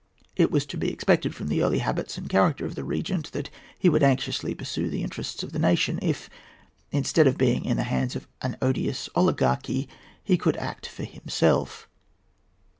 It 0.35 0.49
was 0.49 0.65
to 0.65 0.77
be 0.77 0.91
expected, 0.91 1.35
from 1.35 1.47
the 1.47 1.61
early 1.61 1.77
habits 1.77 2.17
and 2.17 2.27
character 2.27 2.65
of 2.65 2.73
the 2.73 2.83
Regent, 2.83 3.31
that 3.33 3.51
he 3.77 3.87
would 3.87 4.01
anxiously 4.01 4.55
pursue 4.55 4.89
the 4.89 5.03
interests 5.03 5.43
of 5.43 5.51
the 5.51 5.59
nation, 5.59 5.99
if, 6.01 6.27
instead 6.91 7.27
of 7.27 7.37
being 7.37 7.65
in 7.65 7.77
the 7.77 7.83
hands 7.83 8.15
of 8.15 8.27
an 8.41 8.57
odious 8.63 9.09
oligarchy, 9.13 9.87
he 10.23 10.39
could 10.39 10.57
act 10.57 10.87
for 10.87 11.03
himself. 11.03 11.87